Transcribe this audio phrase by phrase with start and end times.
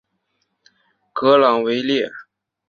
[1.13, 2.09] 格朗维列。